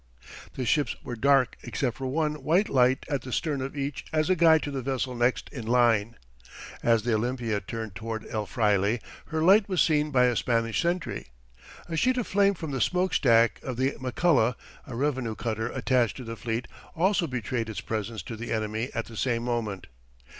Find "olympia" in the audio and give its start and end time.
7.13-7.61